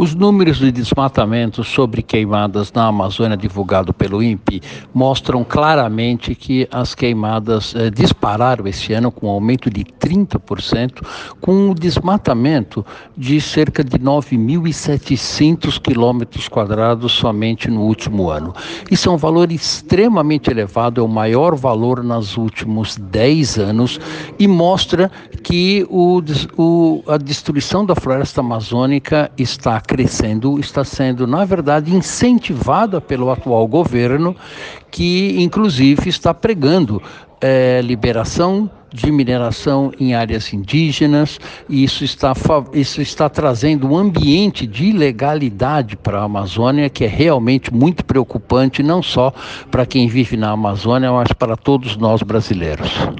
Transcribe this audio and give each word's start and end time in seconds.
Os 0.00 0.14
números 0.14 0.56
de 0.56 0.72
desmatamento 0.72 1.62
sobre 1.62 2.00
queimadas 2.00 2.72
na 2.72 2.86
Amazônia 2.86 3.36
divulgado 3.36 3.92
pelo 3.92 4.22
INPE 4.22 4.62
mostram 4.94 5.44
claramente 5.44 6.34
que 6.34 6.66
as 6.72 6.94
queimadas 6.94 7.74
eh, 7.74 7.90
dispararam 7.90 8.66
esse 8.66 8.94
ano 8.94 9.12
com 9.12 9.26
um 9.26 9.30
aumento 9.30 9.68
de 9.68 9.84
30%, 9.84 11.06
com 11.38 11.52
um 11.52 11.74
desmatamento 11.74 12.82
de 13.14 13.38
cerca 13.42 13.84
de 13.84 13.98
9.700 13.98 15.78
quilômetros 15.78 16.48
quadrados 16.48 17.12
somente 17.12 17.70
no 17.70 17.82
último 17.82 18.30
ano. 18.30 18.54
Isso 18.90 19.10
é 19.10 19.12
um 19.12 19.18
valor 19.18 19.52
extremamente 19.52 20.50
elevado, 20.50 21.02
é 21.02 21.04
o 21.04 21.08
maior 21.08 21.54
valor 21.54 22.02
nos 22.02 22.38
últimos 22.38 22.96
10 22.96 23.58
anos 23.58 24.00
e 24.38 24.48
mostra 24.48 25.12
que 25.50 25.84
o, 25.90 26.22
o, 26.56 27.02
a 27.08 27.16
destruição 27.16 27.84
da 27.84 27.96
floresta 27.96 28.40
amazônica 28.40 29.32
está 29.36 29.80
crescendo, 29.80 30.60
está 30.60 30.84
sendo, 30.84 31.26
na 31.26 31.44
verdade, 31.44 31.92
incentivada 31.92 33.00
pelo 33.00 33.32
atual 33.32 33.66
governo, 33.66 34.36
que 34.92 35.34
inclusive 35.42 36.08
está 36.08 36.32
pregando 36.32 37.02
é, 37.40 37.80
liberação 37.82 38.70
de 38.92 39.10
mineração 39.10 39.90
em 39.98 40.14
áreas 40.14 40.52
indígenas, 40.52 41.40
e 41.68 41.82
isso 41.82 42.04
está, 42.04 42.32
isso 42.72 43.02
está 43.02 43.28
trazendo 43.28 43.88
um 43.88 43.96
ambiente 43.96 44.68
de 44.68 44.86
ilegalidade 44.86 45.96
para 45.96 46.20
a 46.20 46.24
Amazônia 46.24 46.88
que 46.88 47.04
é 47.04 47.08
realmente 47.08 47.74
muito 47.74 48.04
preocupante, 48.04 48.84
não 48.84 49.02
só 49.02 49.32
para 49.68 49.84
quem 49.84 50.06
vive 50.06 50.36
na 50.36 50.50
Amazônia, 50.50 51.10
mas 51.10 51.32
para 51.32 51.56
todos 51.56 51.96
nós 51.96 52.22
brasileiros. 52.22 53.00